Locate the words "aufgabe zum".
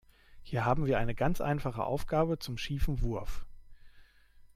1.83-2.57